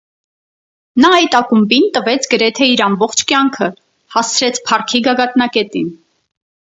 Նա 1.03 1.09
այդ 1.17 1.35
ակումբին 1.39 1.83
տվեց 1.97 2.25
գրեթե 2.31 2.69
իր 2.75 2.81
ամբողջ 2.85 3.23
կյանքը, 3.33 3.67
հասցրեց 4.15 4.57
փառքի 4.71 5.03
գագաթնակետին։ 5.09 5.93